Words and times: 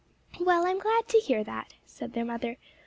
"Well, 0.39 0.65
I'm 0.65 0.79
glad 0.79 1.07
to 1.09 1.19
hear 1.19 1.43
that," 1.43 1.75
said 1.85 2.13
their 2.13 2.25
mother. 2.25 2.57